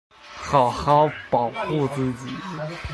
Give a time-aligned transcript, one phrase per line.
[0.35, 2.33] 好好保护自己